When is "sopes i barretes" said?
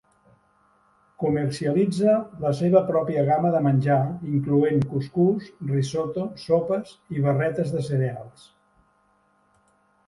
6.49-7.75